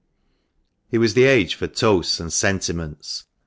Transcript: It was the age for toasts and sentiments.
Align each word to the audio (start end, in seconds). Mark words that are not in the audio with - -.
It 0.89 0.97
was 0.97 1.13
the 1.13 1.25
age 1.25 1.53
for 1.53 1.67
toasts 1.67 2.19
and 2.19 2.33
sentiments. 2.33 3.25